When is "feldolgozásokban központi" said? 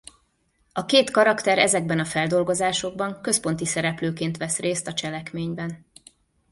2.05-3.65